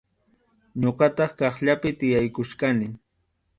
[0.81, 2.87] Ñuqataq kaqllapi tiyaykuchkani.